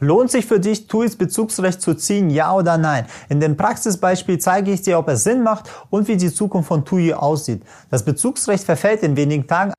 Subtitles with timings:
[0.00, 3.04] Lohnt sich für dich, TUIs Bezugsrecht zu ziehen, ja oder nein?
[3.28, 6.86] In dem Praxisbeispiel zeige ich dir, ob es Sinn macht und wie die Zukunft von
[6.86, 7.62] TUI aussieht.
[7.90, 9.74] Das Bezugsrecht verfällt in wenigen Tagen.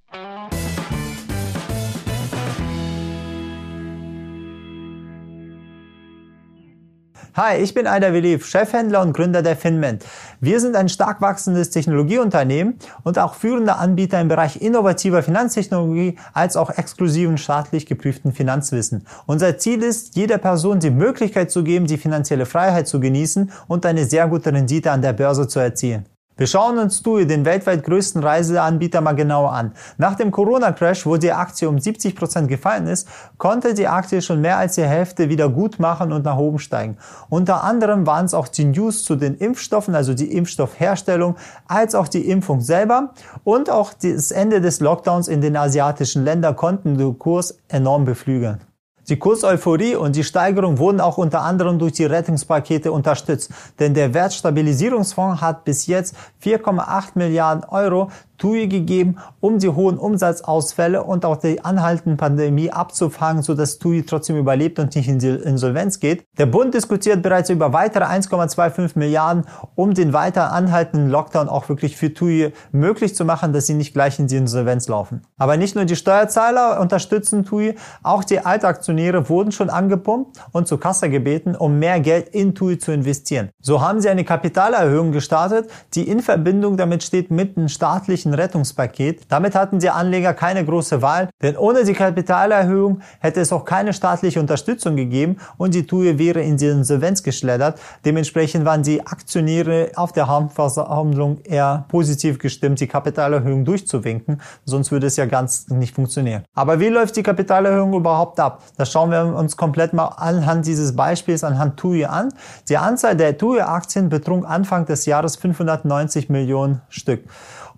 [7.33, 10.03] Hi, ich bin Aida Veliv, Chefhändler und Gründer der Finment.
[10.41, 16.57] Wir sind ein stark wachsendes Technologieunternehmen und auch führender Anbieter im Bereich innovativer Finanztechnologie als
[16.57, 19.07] auch exklusiven staatlich geprüften Finanzwissen.
[19.27, 23.85] Unser Ziel ist, jeder Person die Möglichkeit zu geben, die finanzielle Freiheit zu genießen und
[23.85, 26.05] eine sehr gute Rendite an der Börse zu erzielen.
[26.37, 29.73] Wir schauen uns TUI, den weltweit größten Reiseanbieter, mal genauer an.
[29.97, 33.07] Nach dem Corona-Crash, wo die Aktie um 70 Prozent gefallen ist,
[33.37, 36.97] konnte die Aktie schon mehr als die Hälfte wieder gut machen und nach oben steigen.
[37.29, 41.35] Unter anderem waren es auch die News zu den Impfstoffen, also die Impfstoffherstellung,
[41.67, 46.55] als auch die Impfung selber und auch das Ende des Lockdowns in den asiatischen Ländern
[46.55, 48.61] konnten den Kurs enorm beflügeln.
[49.11, 54.13] Die Kurseuphorie und die Steigerung wurden auch unter anderem durch die Rettungspakete unterstützt, denn der
[54.13, 58.09] Wertstabilisierungsfonds hat bis jetzt 4,8 Milliarden Euro
[58.41, 64.35] TUI gegeben, um die hohen Umsatzausfälle und auch die anhaltende Pandemie abzufangen, sodass TUI trotzdem
[64.35, 66.25] überlebt und nicht in die Insolvenz geht.
[66.39, 71.95] Der Bund diskutiert bereits über weitere 1,25 Milliarden, um den weiter anhaltenden Lockdown auch wirklich
[71.95, 75.21] für TUI möglich zu machen, dass sie nicht gleich in die Insolvenz laufen.
[75.37, 80.79] Aber nicht nur die Steuerzahler unterstützen TUI, auch die Altaktionäre wurden schon angepumpt und zur
[80.79, 83.49] Kasse gebeten, um mehr Geld in TUI zu investieren.
[83.61, 88.33] So haben sie eine Kapitalerhöhung gestartet, die in Verbindung damit steht mit einem staatlichen zusätzlichen
[88.33, 89.21] Rettungspaket.
[89.29, 93.93] Damit hatten die Anleger keine große Wahl, denn ohne die Kapitalerhöhung hätte es auch keine
[93.93, 97.79] staatliche Unterstützung gegeben und die TUI wäre in die Insolvenz geschleddert.
[98.05, 105.07] Dementsprechend waren die Aktionäre auf der Hauptversammlung eher positiv gestimmt, die Kapitalerhöhung durchzuwinken, sonst würde
[105.07, 106.43] es ja ganz nicht funktionieren.
[106.55, 108.63] Aber wie läuft die Kapitalerhöhung überhaupt ab?
[108.77, 112.33] Das schauen wir uns komplett mal anhand dieses Beispiels anhand TUI an.
[112.69, 117.23] Die Anzahl der TUI-Aktien betrug Anfang des Jahres 590 Millionen Stück.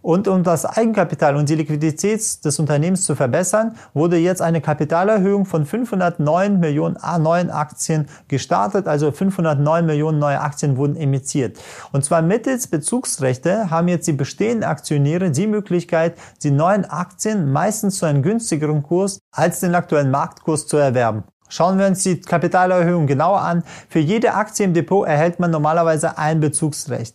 [0.03, 5.45] Und um das Eigenkapital und die Liquidität des Unternehmens zu verbessern, wurde jetzt eine Kapitalerhöhung
[5.45, 8.85] von 509 Millionen neuen Aktien gestartet.
[8.85, 11.57] Also 509 Millionen neue Aktien wurden emittiert.
[11.93, 17.99] Und zwar mittels Bezugsrechte haben jetzt die bestehenden Aktionäre die Möglichkeit, die neuen Aktien meistens
[17.99, 21.23] zu einem günstigeren Kurs als den aktuellen Marktkurs zu erwerben.
[21.53, 23.61] Schauen wir uns die Kapitalerhöhung genauer an.
[23.87, 27.13] Für jede Aktie im Depot erhält man normalerweise ein Bezugsrecht.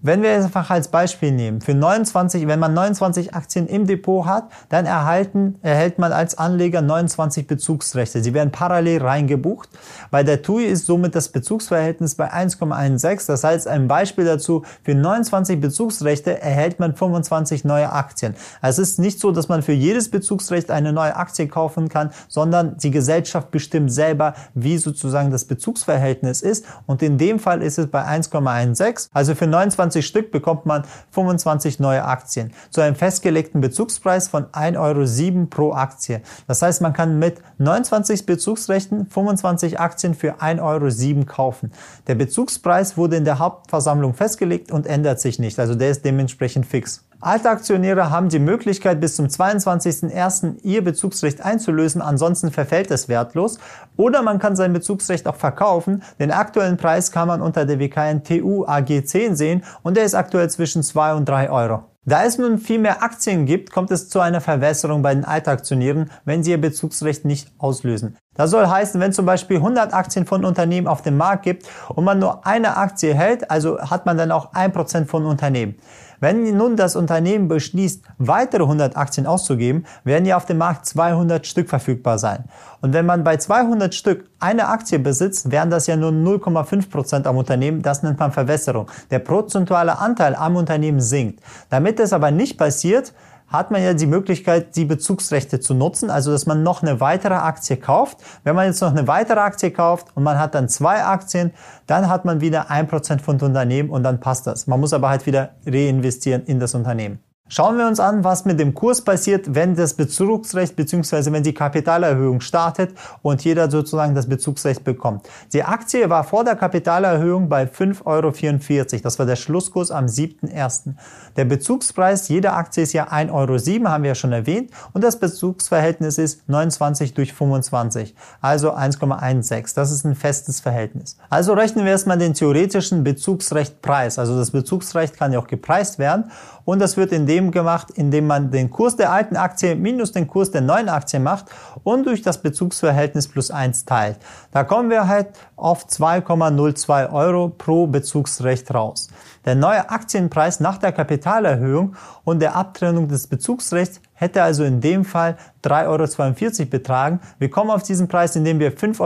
[0.00, 4.26] Wenn wir es einfach als Beispiel nehmen, für 29, wenn man 29 Aktien im Depot
[4.26, 8.22] hat, dann erhalten, erhält man als Anleger 29 Bezugsrechte.
[8.22, 9.70] Sie werden parallel reingebucht.
[10.10, 13.26] Bei der TUI ist somit das Bezugsverhältnis bei 1,16.
[13.26, 18.36] Das heißt, ein Beispiel dazu, für 29 Bezugsrechte erhält man 25 neue Aktien.
[18.60, 22.10] Also es ist nicht so, dass man für jedes Bezugsrecht eine neue Aktie kaufen kann,
[22.28, 26.64] sondern die Gesellschaft bestimmt selber, wie sozusagen das Bezugsverhältnis ist.
[26.86, 29.08] Und in dem Fall ist es bei 1,16.
[29.12, 34.46] Also für 29 25 Stück bekommt man 25 neue Aktien zu einem festgelegten Bezugspreis von
[34.46, 36.20] 1,07 Euro pro Aktie.
[36.46, 41.72] Das heißt, man kann mit 29 Bezugsrechten 25 Aktien für 1,07 Euro kaufen.
[42.06, 45.58] Der Bezugspreis wurde in der Hauptversammlung festgelegt und ändert sich nicht.
[45.58, 47.07] Also der ist dementsprechend fix.
[47.20, 50.62] Alte Aktionäre haben die Möglichkeit, bis zum 22.01.
[50.62, 53.58] ihr Bezugsrecht einzulösen, ansonsten verfällt es wertlos.
[53.96, 56.04] Oder man kann sein Bezugsrecht auch verkaufen.
[56.20, 60.14] Den aktuellen Preis kann man unter der WKN TU AG 10 sehen und der ist
[60.14, 61.82] aktuell zwischen 2 und 3 Euro.
[62.04, 66.10] Da es nun viel mehr Aktien gibt, kommt es zu einer Verwässerung bei den Altaktionären,
[66.24, 68.16] wenn sie ihr Bezugsrecht nicht auslösen.
[68.38, 72.04] Das soll heißen, wenn zum Beispiel 100 Aktien von Unternehmen auf dem Markt gibt und
[72.04, 75.74] man nur eine Aktie hält, also hat man dann auch 1% von Unternehmen.
[76.20, 81.46] Wenn nun das Unternehmen beschließt, weitere 100 Aktien auszugeben, werden ja auf dem Markt 200
[81.46, 82.44] Stück verfügbar sein.
[82.80, 87.26] Und wenn man bei 200 Stück eine Aktie besitzt, wären das ja nur 0,5 Prozent
[87.26, 87.82] am Unternehmen.
[87.82, 88.88] Das nennt man Verwässerung.
[89.10, 91.40] Der prozentuale Anteil am Unternehmen sinkt.
[91.70, 93.12] Damit das aber nicht passiert,
[93.48, 97.34] hat man ja die Möglichkeit, die Bezugsrechte zu nutzen, also dass man noch eine weitere
[97.34, 98.18] Aktie kauft.
[98.44, 101.52] Wenn man jetzt noch eine weitere Aktie kauft und man hat dann zwei Aktien,
[101.86, 104.66] dann hat man wieder ein Prozent von Unternehmen und dann passt das.
[104.66, 107.20] Man muss aber halt wieder reinvestieren in das Unternehmen.
[107.50, 111.32] Schauen wir uns an, was mit dem Kurs passiert, wenn das Bezugsrecht bzw.
[111.32, 112.90] wenn die Kapitalerhöhung startet
[113.22, 115.26] und jeder sozusagen das Bezugsrecht bekommt.
[115.54, 119.02] Die Aktie war vor der Kapitalerhöhung bei 5,44 Euro.
[119.02, 120.94] Das war der Schlusskurs am 7.1.
[121.36, 124.70] Der Bezugspreis jeder Aktie ist ja 1,07 Euro, haben wir ja schon erwähnt.
[124.92, 129.74] Und das Bezugsverhältnis ist 29 durch 25, also 1,16.
[129.74, 131.16] Das ist ein festes Verhältnis.
[131.30, 134.18] Also rechnen wir erstmal den theoretischen Bezugsrechtpreis.
[134.18, 136.30] Also das Bezugsrecht kann ja auch gepreist werden.
[136.64, 140.12] Und das wird in dem indem gemacht, indem man den Kurs der alten Aktie minus
[140.12, 141.46] den Kurs der neuen Aktie macht
[141.84, 144.18] und durch das Bezugsverhältnis plus eins teilt.
[144.50, 149.08] Da kommen wir halt auf 2,02 Euro pro Bezugsrecht raus.
[149.44, 151.94] Der neue Aktienpreis nach der Kapitalerhöhung
[152.24, 157.20] und der Abtrennung des Bezugsrechts hätte also in dem Fall 3,42 Euro betragen.
[157.38, 159.00] Wir kommen auf diesen Preis, indem wir 5,44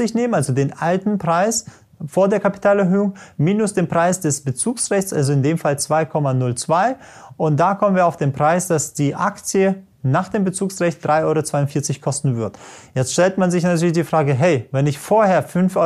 [0.00, 1.66] Euro nehmen, also den alten Preis
[2.06, 6.96] vor der Kapitalerhöhung minus den Preis des Bezugsrechts, also in dem Fall 2,02.
[7.36, 12.00] Und da kommen wir auf den Preis, dass die Aktie nach dem Bezugsrecht 3,42 Euro
[12.00, 12.58] kosten wird.
[12.94, 15.76] Jetzt stellt man sich natürlich die Frage, hey, wenn ich vorher 5,44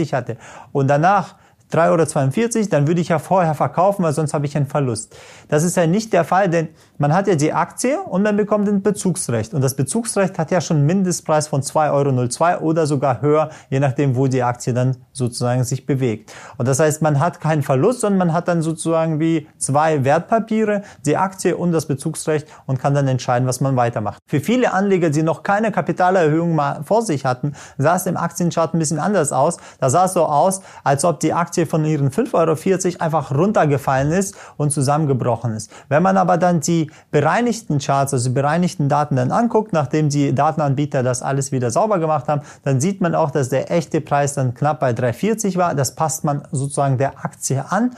[0.00, 0.36] Euro hatte
[0.72, 1.36] und danach
[1.72, 5.16] 3,42 Euro, dann würde ich ja vorher verkaufen, weil sonst habe ich einen Verlust.
[5.48, 8.68] Das ist ja nicht der Fall, denn man hat ja die Aktie und man bekommt
[8.68, 9.54] ein Bezugsrecht.
[9.54, 13.80] Und das Bezugsrecht hat ja schon einen Mindestpreis von 2,02 Euro oder sogar höher, je
[13.80, 16.32] nachdem, wo die Aktie dann sozusagen sich bewegt.
[16.58, 20.82] Und das heißt, man hat keinen Verlust, sondern man hat dann sozusagen wie zwei Wertpapiere,
[21.04, 24.18] die Aktie und das Bezugsrecht und kann dann entscheiden, was man weitermacht.
[24.26, 28.74] Für viele Anleger, die noch keine Kapitalerhöhung mal vor sich hatten, sah es im Aktienchart
[28.74, 29.56] ein bisschen anders aus.
[29.80, 34.12] Da sah es so aus, als ob die Aktie von ihren 5,40 Euro einfach runtergefallen
[34.12, 35.70] ist und zusammengebrochen ist.
[35.88, 40.34] Wenn man aber dann die bereinigten Charts, also die bereinigten Daten dann anguckt, nachdem die
[40.34, 44.34] Datenanbieter das alles wieder sauber gemacht haben, dann sieht man auch, dass der echte Preis
[44.34, 45.74] dann knapp bei 3,40 war.
[45.74, 47.92] Das passt man sozusagen der Aktie an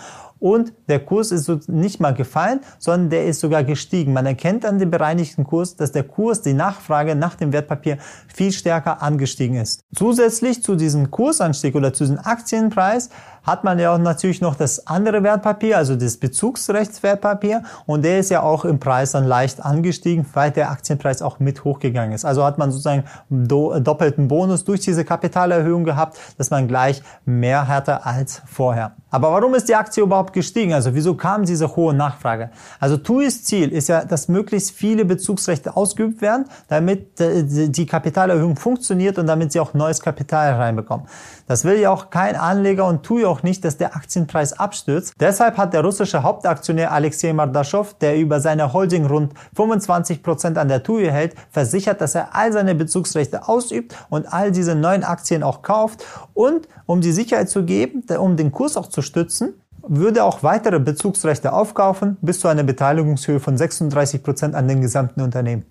[0.45, 4.13] und der Kurs ist nicht mal gefallen, sondern der ist sogar gestiegen.
[4.13, 7.97] Man erkennt an dem bereinigten Kurs, dass der Kurs, die Nachfrage nach dem Wertpapier
[8.29, 9.81] viel stärker angestiegen ist.
[9.95, 13.09] Zusätzlich zu diesem Kursanstieg oder zu diesem Aktienpreis
[13.43, 18.31] hat man ja auch natürlich noch das andere Wertpapier, also das Bezugsrechtswertpapier und der ist
[18.31, 22.25] ja auch im Preis dann leicht angestiegen, weil der Aktienpreis auch mit hochgegangen ist.
[22.25, 28.07] Also hat man sozusagen doppelten Bonus durch diese Kapitalerhöhung gehabt, dass man gleich mehr hatte
[28.07, 28.93] als vorher.
[29.11, 30.75] Aber warum ist die Aktie überhaupt gestiegen?
[30.75, 32.51] Also wieso kam diese hohe Nachfrage?
[32.79, 38.57] Also TUIs Ziel ist ja, dass möglichst viele Bezugsrechte ausgeübt werden, damit äh, die Kapitalerhöhung
[38.57, 41.07] funktioniert und damit sie auch neues Kapital reinbekommen.
[41.47, 45.15] Das will ja auch kein Anleger und TUI auch nicht, dass der Aktienpreis abstürzt.
[45.21, 50.69] Deshalb hat der russische Hauptaktionär Alexei Mardaschow, der über seine Holding rund 25 Prozent an
[50.69, 55.43] der TUI hält, versichert, dass er all seine Bezugsrechte ausübt und all diese neuen Aktien
[55.43, 56.05] auch kauft.
[56.33, 59.55] Und um die Sicherheit zu geben, um den Kurs auch zu stützen,
[59.89, 65.21] würde auch weitere Bezugsrechte aufkaufen bis zu einer Beteiligungshöhe von 36 Prozent an den gesamten
[65.21, 65.65] Unternehmen.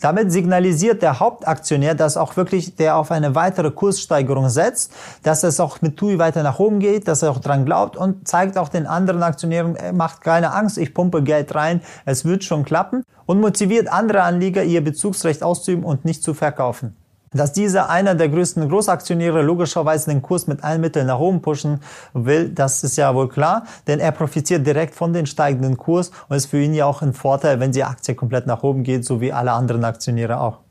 [0.00, 4.92] Damit signalisiert der Hauptaktionär, dass auch wirklich der auf eine weitere Kurssteigerung setzt,
[5.22, 8.28] dass es auch mit TUI weiter nach oben geht, dass er auch dran glaubt und
[8.28, 12.64] zeigt auch den anderen Aktionären, macht keine Angst, ich pumpe Geld rein, es wird schon
[12.64, 16.94] klappen und motiviert andere Anleger, ihr Bezugsrecht auszuüben und nicht zu verkaufen.
[17.32, 21.80] Dass dieser einer der größten Großaktionäre logischerweise den Kurs mit allen Mitteln nach oben pushen
[22.12, 26.36] will, das ist ja wohl klar, denn er profitiert direkt von den steigenden Kurs und
[26.36, 29.20] ist für ihn ja auch ein Vorteil, wenn die Aktie komplett nach oben geht, so
[29.20, 30.65] wie alle anderen Aktionäre auch.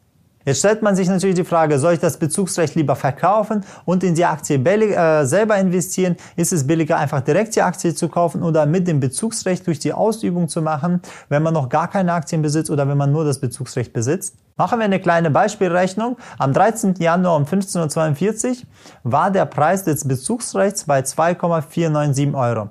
[0.46, 4.14] Jetzt stellt man sich natürlich die Frage, soll ich das Bezugsrecht lieber verkaufen und in
[4.14, 6.16] die Aktie billig, äh, selber investieren?
[6.36, 9.92] Ist es billiger, einfach direkt die Aktie zu kaufen oder mit dem Bezugsrecht durch die
[9.92, 13.40] Ausübung zu machen, wenn man noch gar keine Aktien besitzt oder wenn man nur das
[13.40, 14.36] Bezugsrecht besitzt?
[14.56, 16.16] Machen wir eine kleine Beispielrechnung.
[16.38, 16.94] Am 13.
[17.00, 18.56] Januar um 15.42 Uhr
[19.04, 22.70] war der Preis des Bezugsrechts bei 2,497 Euro.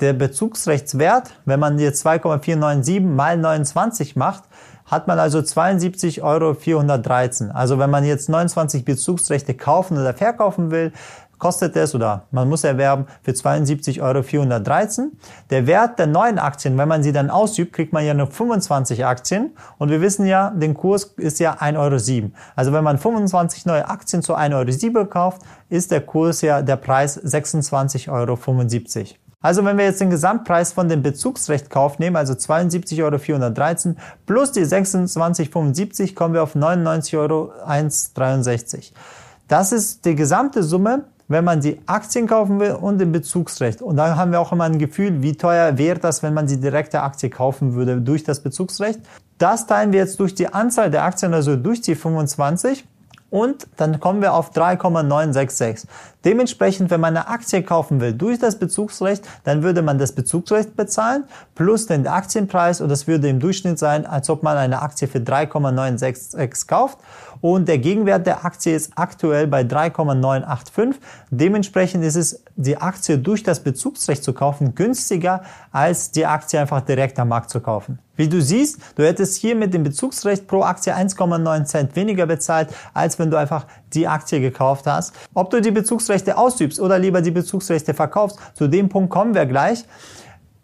[0.00, 4.44] Der Bezugsrechtswert, wenn man jetzt 2,497 mal 29 macht,
[4.84, 7.58] hat man also 72,413 Euro.
[7.58, 10.92] Also wenn man jetzt 29 Bezugsrechte kaufen oder verkaufen will,
[11.38, 15.12] kostet es oder man muss erwerben für 72,413 Euro.
[15.50, 19.04] Der Wert der neuen Aktien, wenn man sie dann ausübt, kriegt man ja nur 25
[19.04, 22.30] Aktien und wir wissen ja, den Kurs ist ja 1,07 Euro.
[22.54, 26.76] Also wenn man 25 neue Aktien zu 1,07 Euro kauft, ist der Kurs ja der
[26.76, 29.25] Preis 26,75 Euro.
[29.46, 34.64] Also wenn wir jetzt den Gesamtpreis von dem Bezugsrechtkauf nehmen, also 72,413 Euro plus die
[34.64, 39.00] 26,75 kommen wir auf 99,163 Euro.
[39.46, 43.82] Das ist die gesamte Summe, wenn man die Aktien kaufen will und den Bezugsrecht.
[43.82, 46.60] Und dann haben wir auch immer ein Gefühl, wie teuer wäre das, wenn man die
[46.60, 48.98] direkte Aktie kaufen würde durch das Bezugsrecht.
[49.38, 52.84] Das teilen wir jetzt durch die Anzahl der Aktien, also durch die 25
[53.30, 55.88] und dann kommen wir auf 3,966.
[56.24, 60.76] Dementsprechend, wenn man eine Aktie kaufen will durch das Bezugsrecht, dann würde man das Bezugsrecht
[60.76, 65.08] bezahlen plus den Aktienpreis und das würde im Durchschnitt sein, als ob man eine Aktie
[65.08, 66.98] für 3,966 kauft
[67.40, 71.00] und der Gegenwert der Aktie ist aktuell bei 3,985.
[71.30, 76.80] Dementsprechend ist es, die Aktie durch das Bezugsrecht zu kaufen, günstiger als die Aktie einfach
[76.80, 77.98] direkt am Markt zu kaufen.
[78.16, 82.70] Wie du siehst, du hättest hier mit dem Bezugsrecht pro Aktie 1,9 Cent weniger bezahlt,
[82.94, 85.14] als wenn du einfach die Aktie gekauft hast.
[85.34, 89.44] Ob du die Bezugsrechte ausübst oder lieber die Bezugsrechte verkaufst, zu dem Punkt kommen wir
[89.44, 89.84] gleich.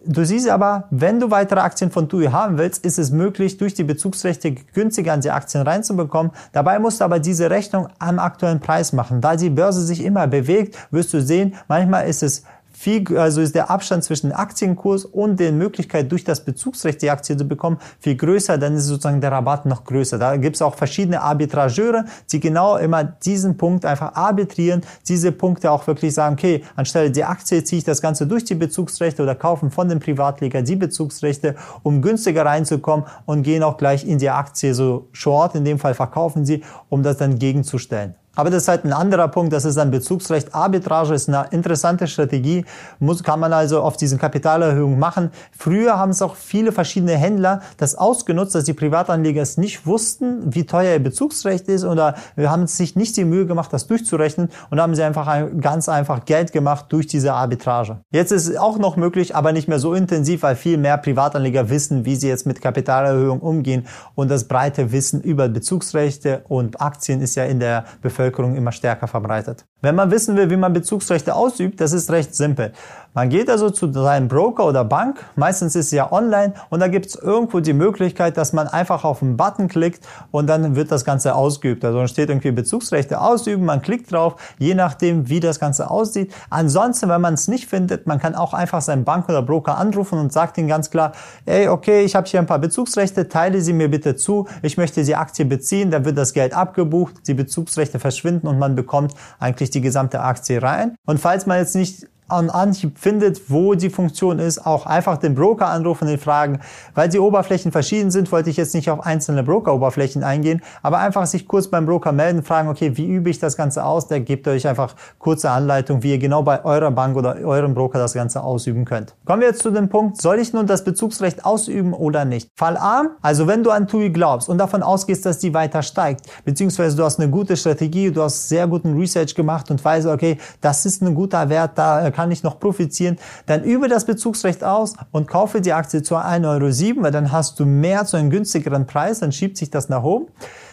[0.05, 3.75] Du siehst aber, wenn du weitere Aktien von TUI haben willst, ist es möglich, durch
[3.75, 6.33] die Bezugsrechte günstiger an die Aktien reinzubekommen.
[6.53, 9.21] Dabei musst du aber diese Rechnung am aktuellen Preis machen.
[9.21, 12.43] Da die Börse sich immer bewegt, wirst du sehen, manchmal ist es
[12.83, 17.37] viel, also ist der Abstand zwischen Aktienkurs und der Möglichkeit, durch das Bezugsrecht die Aktie
[17.37, 20.19] zu bekommen, viel größer, dann ist sozusagen der Rabatt noch größer.
[20.19, 25.71] Da gibt es auch verschiedene Arbitrageure, die genau immer diesen Punkt einfach arbitrieren, diese Punkte
[25.71, 29.37] auch wirklich sagen, okay, anstelle der Aktie ziehe ich das Ganze durch die Bezugsrechte oder
[29.37, 34.31] kaufen von dem Privatleger die Bezugsrechte, um günstiger reinzukommen und gehen auch gleich in die
[34.31, 38.17] Aktie so short, in dem Fall verkaufen sie, um das dann gegenzustellen.
[38.35, 40.55] Aber das ist halt ein anderer Punkt, das ist ein Bezugsrecht.
[40.55, 42.65] Arbitrage ist eine interessante Strategie,
[42.99, 45.31] muss, kann man also auf diesen Kapitalerhöhungen machen.
[45.57, 50.55] Früher haben es auch viele verschiedene Händler das ausgenutzt, dass die Privatanleger es nicht wussten,
[50.55, 54.81] wie teuer ihr Bezugsrecht ist oder haben sich nicht die Mühe gemacht, das durchzurechnen und
[54.81, 57.99] haben sie einfach ganz einfach Geld gemacht durch diese Arbitrage.
[58.13, 61.69] Jetzt ist es auch noch möglich, aber nicht mehr so intensiv, weil viel mehr Privatanleger
[61.69, 67.21] wissen, wie sie jetzt mit Kapitalerhöhung umgehen und das breite Wissen über Bezugsrechte und Aktien
[67.21, 69.67] ist ja in der Bevölkerung Bevölkerung immer stärker verbreitet.
[69.81, 72.73] Wenn man wissen will, wie man Bezugsrechte ausübt, das ist recht simpel.
[73.15, 76.89] Man geht also zu seinem Broker oder Bank, meistens ist es ja online und da
[76.89, 80.91] gibt es irgendwo die Möglichkeit, dass man einfach auf einen Button klickt und dann wird
[80.91, 81.85] das Ganze ausgeübt.
[81.85, 86.33] Also dann steht irgendwie Bezugsrechte ausüben, man klickt drauf, je nachdem, wie das Ganze aussieht.
[86.49, 90.19] Ansonsten, wenn man es nicht findet, man kann auch einfach seinen Bank oder Broker anrufen
[90.19, 91.13] und sagt ihnen ganz klar,
[91.45, 95.05] ey, okay, ich habe hier ein paar Bezugsrechte, teile sie mir bitte zu, ich möchte
[95.05, 99.69] die Aktie beziehen, dann wird das Geld abgebucht, die Bezugsrechte verschwinden und man bekommt eigentlich
[99.69, 100.97] die gesamte Aktie rein.
[101.05, 105.35] Und falls man jetzt nicht an Anhieb findet, wo die Funktion ist, auch einfach den
[105.35, 106.61] Broker anrufen und fragen.
[106.95, 111.27] Weil die Oberflächen verschieden sind, wollte ich jetzt nicht auf einzelne Broker-Oberflächen eingehen, aber einfach
[111.27, 114.09] sich kurz beim Broker melden, fragen, okay, wie übe ich das Ganze aus?
[114.09, 117.99] Der gibt euch einfach kurze Anleitung, wie ihr genau bei eurer Bank oder eurem Broker
[117.99, 119.15] das Ganze ausüben könnt.
[119.25, 122.49] Kommen wir jetzt zu dem Punkt, soll ich nun das Bezugsrecht ausüben oder nicht?
[122.57, 126.23] Fall A, also wenn du an TUI glaubst und davon ausgehst, dass die weiter steigt,
[126.45, 130.39] beziehungsweise du hast eine gute Strategie, du hast sehr guten Research gemacht und weißt, okay,
[130.61, 134.95] das ist ein guter Wert, da kann ich noch profitieren, dann übe das Bezugsrecht aus
[135.11, 138.87] und kaufe die Aktie zu 1,07 Euro, weil dann hast du mehr zu einem günstigeren
[138.87, 140.27] Preis, dann schiebt sich das nach oben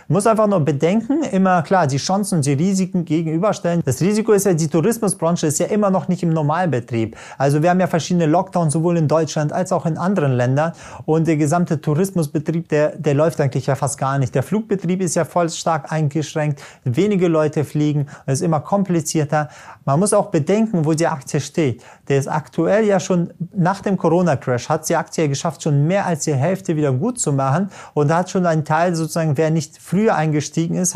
[0.10, 3.84] muss einfach nur bedenken, immer klar, die Chancen und die Risiken gegenüberstellen.
[3.86, 7.16] Das Risiko ist ja, die Tourismusbranche ist ja immer noch nicht im Normalbetrieb.
[7.38, 10.74] Also wir haben ja verschiedene Lockdowns sowohl in Deutschland als auch in anderen Ländern
[11.06, 14.34] und der gesamte Tourismusbetrieb, der, der läuft eigentlich ja fast gar nicht.
[14.34, 19.50] Der Flugbetrieb ist ja voll stark eingeschränkt, wenige Leute fliegen, es ist immer komplizierter.
[19.86, 21.84] Man muss auch bedenken, wo die Aktie steht.
[22.08, 26.24] Der ist aktuell ja schon nach dem Corona-Crash, hat die Aktie geschafft, schon mehr als
[26.24, 29.99] die Hälfte wieder gut zu machen und hat schon einen Teil sozusagen, wer nicht früh
[30.00, 30.96] früher eingestiegen ist,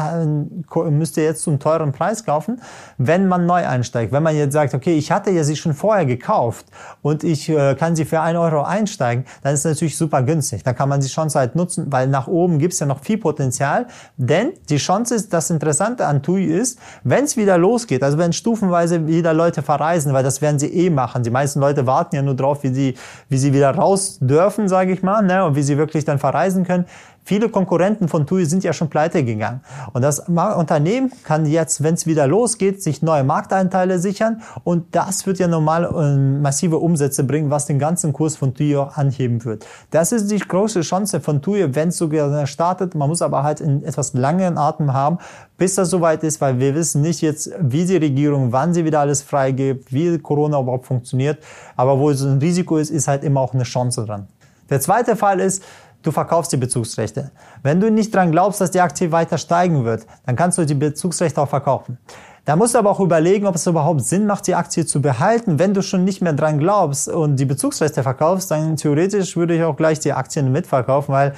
[0.89, 2.61] müsst jetzt zum teuren Preis kaufen,
[2.97, 4.13] wenn man neu einsteigt.
[4.13, 6.67] Wenn man jetzt sagt, okay, ich hatte ja sie schon vorher gekauft
[7.01, 10.63] und ich äh, kann sie für ein Euro einsteigen, dann ist natürlich super günstig.
[10.63, 13.17] Da kann man die Chance halt nutzen, weil nach oben gibt es ja noch viel
[13.17, 13.87] Potenzial.
[14.15, 18.31] Denn die Chance ist, das Interessante an TUI ist, wenn es wieder losgeht, also wenn
[18.31, 21.23] stufenweise wieder Leute verreisen, weil das werden sie eh machen.
[21.23, 22.95] Die meisten Leute warten ja nur drauf, wie sie,
[23.27, 26.63] wie sie wieder raus dürfen, sage ich mal, ne, und wie sie wirklich dann verreisen
[26.63, 26.85] können.
[27.25, 29.61] Viele Konkurrenten von TUI sind ja schon pleite gegangen.
[29.93, 34.41] Und das Unternehmen kann jetzt, wenn es wieder losgeht, sich neue Markteinteile sichern.
[34.65, 38.75] Und das wird ja normal äh, massive Umsätze bringen, was den ganzen Kurs von TUI
[38.75, 39.65] auch anheben wird.
[39.89, 42.93] Das ist die große Chance von TUI, wenn es sogar startet.
[42.93, 45.19] Man muss aber halt einen etwas langen Atem haben,
[45.57, 48.99] bis das soweit ist, weil wir wissen nicht jetzt, wie die Regierung, wann sie wieder
[48.99, 51.41] alles freigibt, wie Corona überhaupt funktioniert.
[51.77, 54.27] Aber wo es ein Risiko ist, ist halt immer auch eine Chance dran.
[54.69, 55.63] Der zweite Fall ist,
[56.03, 57.31] du verkaufst die Bezugsrechte.
[57.63, 60.75] Wenn du nicht dran glaubst, dass die Aktie weiter steigen wird, dann kannst du die
[60.75, 61.97] Bezugsrechte auch verkaufen.
[62.45, 65.59] Da musst du aber auch überlegen, ob es überhaupt Sinn macht, die Aktie zu behalten.
[65.59, 69.63] Wenn du schon nicht mehr dran glaubst und die Bezugsrechte verkaufst, dann theoretisch würde ich
[69.63, 71.33] auch gleich die Aktien mitverkaufen, weil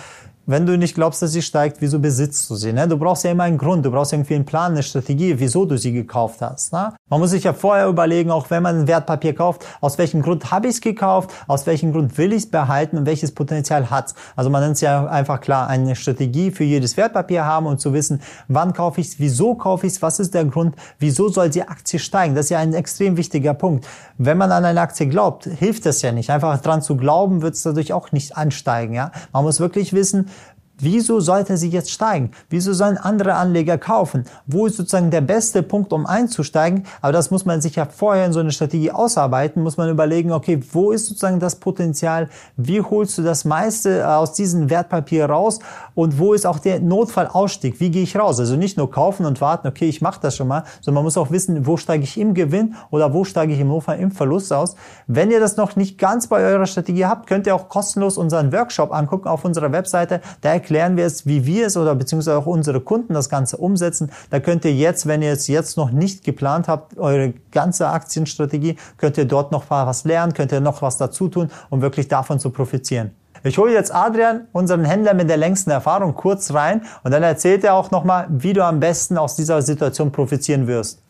[0.47, 2.71] wenn du nicht glaubst, dass sie steigt, wieso besitzt du sie?
[2.71, 2.87] Ne?
[2.87, 5.77] Du brauchst ja immer einen Grund, du brauchst irgendwie einen Plan, eine Strategie, wieso du
[5.77, 6.71] sie gekauft hast.
[6.71, 6.93] Ne?
[7.07, 10.49] Man muss sich ja vorher überlegen, auch wenn man ein Wertpapier kauft, aus welchem Grund
[10.49, 14.15] habe ich es gekauft, aus welchem Grund will ich es behalten und welches Potenzial hat
[14.35, 17.93] Also man nennt es ja einfach klar, eine Strategie für jedes Wertpapier haben und zu
[17.93, 21.51] wissen, wann kaufe ich es, wieso kaufe ich es, was ist der Grund, wieso soll
[21.51, 22.33] die Aktie steigen.
[22.33, 23.85] Das ist ja ein extrem wichtiger Punkt.
[24.17, 26.31] Wenn man an eine Aktie glaubt, hilft das ja nicht.
[26.31, 28.95] Einfach dran zu glauben, wird es dadurch auch nicht ansteigen.
[28.95, 29.11] Ja?
[29.31, 30.31] Man muss wirklich wissen,
[30.77, 32.31] Wieso sollte sie jetzt steigen?
[32.49, 34.25] Wieso sollen andere Anleger kaufen?
[34.45, 36.83] Wo ist sozusagen der beste Punkt, um einzusteigen?
[37.01, 40.33] Aber das muss man sich ja vorher in so eine Strategie ausarbeiten, muss man überlegen,
[40.33, 42.29] okay, wo ist sozusagen das Potenzial?
[42.57, 45.59] Wie holst du das meiste aus diesem Wertpapier raus?
[45.93, 47.79] Und wo ist auch der Notfallausstieg?
[47.79, 48.37] Wie gehe ich raus?
[48.41, 51.17] Also nicht nur kaufen und warten, okay, ich mache das schon mal, sondern man muss
[51.17, 54.51] auch wissen, wo steige ich im Gewinn oder wo steige ich im Notfall im Verlust
[54.51, 54.75] aus.
[55.07, 58.51] Wenn ihr das noch nicht ganz bei eurer Strategie habt, könnt ihr auch kostenlos unseren
[58.51, 60.19] Workshop angucken auf unserer Webseite.
[60.41, 64.11] Da erklären wir es, wie wir es oder beziehungsweise auch unsere Kunden das Ganze umsetzen.
[64.31, 68.75] Da könnt ihr jetzt, wenn ihr es jetzt noch nicht geplant habt, eure ganze Aktienstrategie,
[68.97, 72.39] könnt ihr dort noch was lernen, könnt ihr noch was dazu tun, um wirklich davon
[72.39, 73.11] zu profitieren.
[73.43, 77.63] Ich hole jetzt Adrian, unseren Händler mit der längsten Erfahrung, kurz rein und dann erzählt
[77.63, 81.03] er auch nochmal, wie du am besten aus dieser Situation profitieren wirst.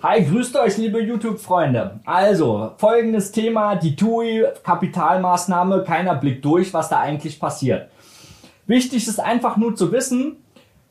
[0.00, 1.98] Hi, grüßt euch, liebe YouTube-Freunde.
[2.04, 7.88] Also, folgendes Thema, die TUI, Kapitalmaßnahme, keiner blickt durch, was da eigentlich passiert.
[8.72, 10.36] Wichtig ist einfach nur zu wissen,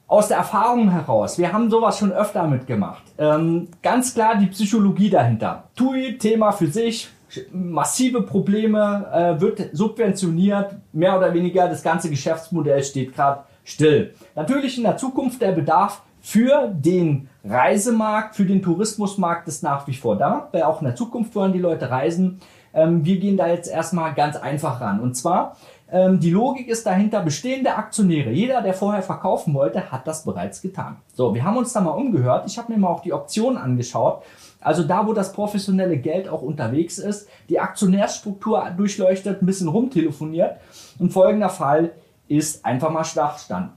[0.05, 3.01] aus der Erfahrung heraus, wir haben sowas schon öfter mitgemacht.
[3.17, 5.63] Ähm, ganz klar die Psychologie dahinter.
[5.75, 7.09] TUI, Thema für sich,
[7.51, 14.13] massive Probleme, äh, wird subventioniert, mehr oder weniger das ganze Geschäftsmodell steht gerade still.
[14.35, 19.95] Natürlich in der Zukunft der Bedarf für den Reisemarkt, für den Tourismusmarkt ist nach wie
[19.95, 22.41] vor da, weil auch in der Zukunft wollen die Leute reisen.
[22.75, 24.99] Ähm, wir gehen da jetzt erstmal ganz einfach ran.
[24.99, 25.57] Und zwar
[25.93, 30.97] die Logik ist dahinter, bestehende Aktionäre, jeder, der vorher verkaufen wollte, hat das bereits getan.
[31.13, 32.45] So, wir haben uns da mal umgehört.
[32.47, 34.23] Ich habe mir mal auch die Optionen angeschaut.
[34.61, 40.57] Also da, wo das professionelle Geld auch unterwegs ist, die Aktionärsstruktur durchleuchtet, ein bisschen rumtelefoniert.
[40.97, 41.91] Und folgender Fall
[42.27, 43.71] ist einfach mal Schwachstand.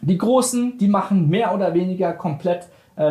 [0.00, 2.66] Die Großen, die machen mehr oder weniger komplett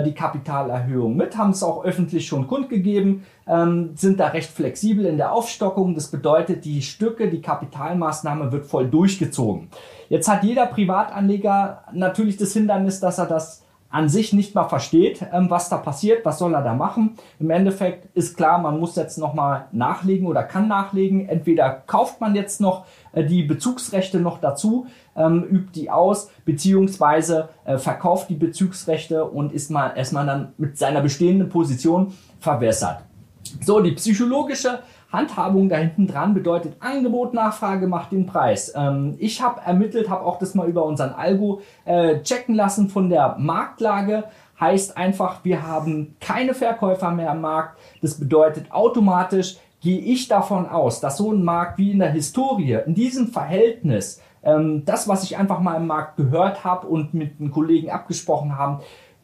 [0.05, 5.17] die Kapitalerhöhung mit, haben es auch öffentlich schon kundgegeben, ähm, sind da recht flexibel in
[5.17, 5.95] der Aufstockung.
[5.95, 9.69] Das bedeutet, die Stücke, die Kapitalmaßnahme wird voll durchgezogen.
[10.09, 13.60] Jetzt hat jeder Privatanleger natürlich das Hindernis, dass er das
[13.91, 17.15] an sich nicht mal versteht, ähm, was da passiert, was soll er da machen.
[17.39, 21.27] Im Endeffekt ist klar, man muss jetzt nochmal nachlegen oder kann nachlegen.
[21.27, 27.49] Entweder kauft man jetzt noch äh, die Bezugsrechte noch dazu, ähm, übt die aus, beziehungsweise
[27.65, 33.03] äh, verkauft die Bezugsrechte und ist mal erstmal dann mit seiner bestehenden Position verwässert.
[33.61, 34.79] So, die psychologische
[35.11, 38.73] Handhabung da hinten dran bedeutet Angebot, Nachfrage macht den Preis.
[38.75, 43.09] Ähm, ich habe ermittelt, habe auch das mal über unseren Algo äh, checken lassen von
[43.09, 44.23] der Marktlage.
[44.59, 47.77] Heißt einfach, wir haben keine Verkäufer mehr am Markt.
[48.01, 52.77] Das bedeutet automatisch gehe ich davon aus, dass so ein Markt wie in der Historie,
[52.85, 57.39] in diesem Verhältnis, ähm, das, was ich einfach mal im Markt gehört habe und mit
[57.39, 58.79] einem Kollegen abgesprochen haben,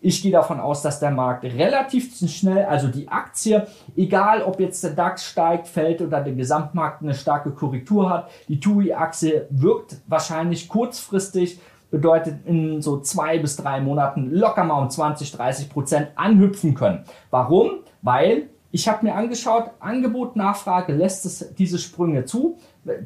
[0.08, 3.68] ich gehe davon aus, dass der Markt relativ schnell, also die Aktie,
[3.98, 8.62] egal ob jetzt der DAX steigt, fällt oder der Gesamtmarkt eine starke Korrektur hat, die
[8.62, 11.60] TUI-Aktie wirkt wahrscheinlich kurzfristig,
[11.92, 17.04] bedeutet in so zwei bis drei Monaten locker mal um 20, 30 Prozent anhüpfen können.
[17.30, 17.80] Warum?
[18.02, 22.58] Weil ich habe mir angeschaut, Angebot, Nachfrage lässt es diese Sprünge zu.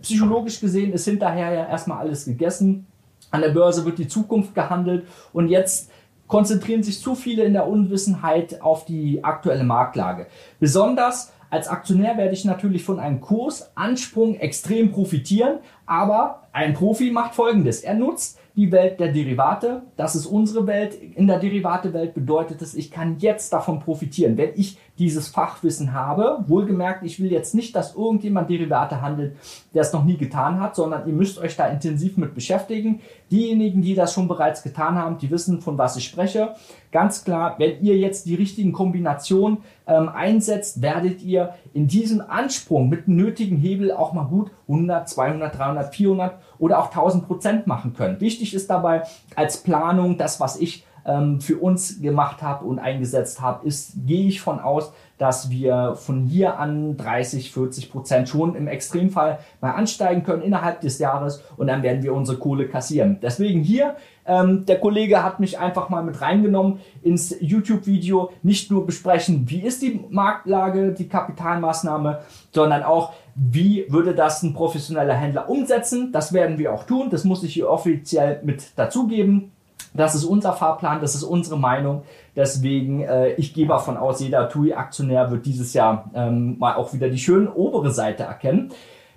[0.03, 2.85] Psychologisch gesehen ist hinterher ja erstmal alles gegessen.
[3.31, 5.89] An der Börse wird die Zukunft gehandelt und jetzt
[6.31, 10.27] konzentrieren sich zu viele in der Unwissenheit auf die aktuelle Marktlage.
[10.61, 17.35] Besonders als Aktionär werde ich natürlich von einem Kursansprung extrem profitieren, aber ein Profi macht
[17.35, 17.81] Folgendes.
[17.81, 19.83] Er nutzt die Welt der Derivate.
[19.95, 20.93] Das ist unsere Welt.
[20.93, 26.43] In der Derivate-Welt bedeutet es, ich kann jetzt davon profitieren, wenn ich dieses Fachwissen habe.
[26.47, 29.35] Wohlgemerkt, ich will jetzt nicht, dass irgendjemand Derivate handelt,
[29.73, 32.99] der es noch nie getan hat, sondern ihr müsst euch da intensiv mit beschäftigen.
[33.31, 36.55] Diejenigen, die das schon bereits getan haben, die wissen, von was ich spreche.
[36.91, 42.89] Ganz klar, wenn ihr jetzt die richtigen Kombinationen ähm, einsetzt, werdet ihr in diesem Ansprung
[42.89, 47.67] mit dem nötigen Hebel auch mal gut 100, 200, 300, 400 oder auch 1000 Prozent
[47.67, 48.21] machen können.
[48.21, 49.03] Wichtig ist dabei
[49.35, 54.27] als Planung, das, was ich ähm, für uns gemacht habe und eingesetzt habe, ist, gehe
[54.27, 59.73] ich von aus, dass wir von hier an 30, 40 Prozent schon im Extremfall mal
[59.73, 63.19] ansteigen können innerhalb des Jahres und dann werden wir unsere Kohle kassieren.
[63.21, 68.85] Deswegen hier, ähm, der Kollege hat mich einfach mal mit reingenommen ins YouTube-Video, nicht nur
[68.87, 75.49] besprechen, wie ist die Marktlage, die Kapitalmaßnahme, sondern auch, wie würde das ein professioneller Händler
[75.49, 76.11] umsetzen.
[76.11, 79.51] Das werden wir auch tun, das muss ich hier offiziell mit dazugeben.
[79.93, 82.03] Das ist unser Fahrplan, das ist unsere Meinung.
[82.35, 87.09] Deswegen, äh, ich gehe davon aus, jeder TUI-Aktionär wird dieses Jahr ähm, mal auch wieder
[87.09, 88.71] die schöne obere Seite erkennen.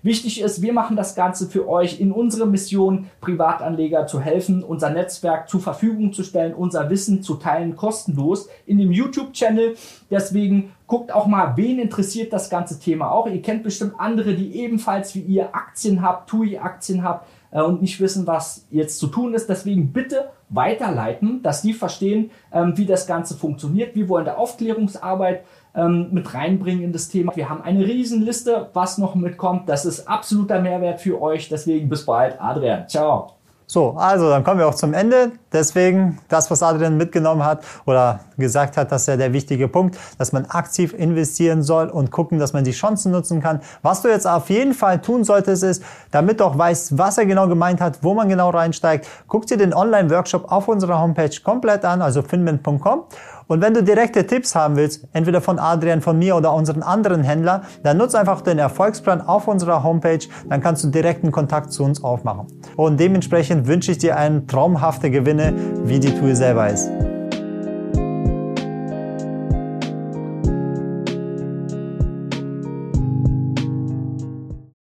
[0.04, 4.90] Wichtig ist, wir machen das Ganze für euch in unserer Mission, Privatanleger zu helfen, unser
[4.90, 9.76] Netzwerk zur Verfügung zu stellen, unser Wissen zu teilen, kostenlos in dem YouTube-Channel.
[10.10, 13.26] Deswegen guckt auch mal, wen interessiert das ganze Thema auch.
[13.26, 18.00] Ihr kennt bestimmt andere, die ebenfalls wie ihr Aktien habt, TUI-Aktien habt äh, und nicht
[18.00, 19.48] wissen, was jetzt zu tun ist.
[19.48, 23.94] Deswegen bitte weiterleiten, dass die verstehen, ähm, wie das Ganze funktioniert.
[23.94, 27.34] Wir wollen da Aufklärungsarbeit ähm, mit reinbringen in das Thema.
[27.34, 29.68] Wir haben eine Riesenliste, was noch mitkommt.
[29.68, 31.48] Das ist absoluter Mehrwert für euch.
[31.48, 32.40] Deswegen bis bald.
[32.40, 33.43] Adrian, ciao.
[33.66, 35.32] So, also dann kommen wir auch zum Ende.
[35.52, 39.98] Deswegen das, was Adrian mitgenommen hat oder gesagt hat, das ist ja der wichtige Punkt,
[40.18, 43.60] dass man aktiv investieren soll und gucken, dass man die Chancen nutzen kann.
[43.82, 47.26] Was du jetzt auf jeden Fall tun solltest, ist, damit du auch weißt, was er
[47.26, 51.84] genau gemeint hat, wo man genau reinsteigt, guck dir den Online-Workshop auf unserer Homepage komplett
[51.84, 53.04] an, also finment.com
[53.46, 57.22] und wenn du direkte Tipps haben willst, entweder von Adrian, von mir oder unseren anderen
[57.22, 61.84] Händler, dann nutze einfach den Erfolgsplan auf unserer Homepage, dann kannst du direkten Kontakt zu
[61.84, 62.46] uns aufmachen.
[62.76, 65.54] Und dementsprechend wünsche ich dir einen traumhafte Gewinne,
[65.84, 66.90] wie die Tour selber ist.